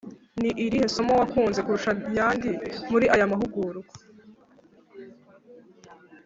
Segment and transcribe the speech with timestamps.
[0.41, 2.49] Ni irihe somo wakunze kurusha ayandi
[2.91, 3.95] muri aya mahugurwa